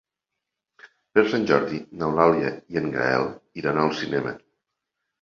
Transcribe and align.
Per 1.17 1.25
Sant 1.33 1.45
Jordi 1.51 1.83
n'Eulàlia 2.01 2.51
i 2.75 2.83
en 2.85 2.91
Gaël 2.99 3.31
iran 3.65 3.87
al 3.87 3.97
cinema. 4.03 4.39